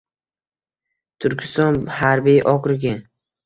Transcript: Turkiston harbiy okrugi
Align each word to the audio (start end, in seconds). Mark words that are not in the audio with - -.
Turkiston 1.21 1.79
harbiy 2.01 2.43
okrugi 2.57 2.99